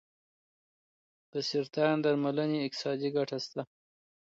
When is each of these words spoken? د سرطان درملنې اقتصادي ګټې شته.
د 1.31 1.33
سرطان 1.49 1.95
درملنې 2.05 2.59
اقتصادي 2.61 3.09
ګټې 3.15 3.37
شته. 3.45 3.61